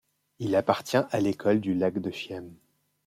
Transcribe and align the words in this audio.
Il 0.39 0.55
appartient 0.55 0.97
à 0.97 1.19
l'école 1.19 1.59
du 1.61 1.75
lac 1.75 1.99
de 1.99 2.09
Chiem. 2.09 2.55